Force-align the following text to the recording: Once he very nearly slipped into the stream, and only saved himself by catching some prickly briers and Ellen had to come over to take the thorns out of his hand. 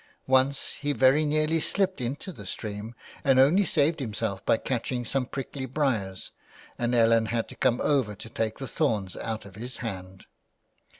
Once 0.25 0.77
he 0.81 0.93
very 0.93 1.25
nearly 1.25 1.59
slipped 1.59 2.01
into 2.01 2.31
the 2.31 2.47
stream, 2.47 2.95
and 3.23 3.39
only 3.39 3.63
saved 3.63 3.99
himself 3.99 4.43
by 4.47 4.57
catching 4.57 5.05
some 5.05 5.27
prickly 5.27 5.67
briers 5.67 6.31
and 6.75 6.95
Ellen 6.95 7.27
had 7.27 7.47
to 7.49 7.55
come 7.55 7.79
over 7.81 8.15
to 8.15 8.29
take 8.31 8.57
the 8.57 8.67
thorns 8.67 9.15
out 9.15 9.45
of 9.45 9.53
his 9.53 9.77
hand. 9.85 10.25